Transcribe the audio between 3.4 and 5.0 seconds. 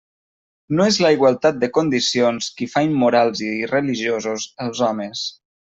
i irreligiosos els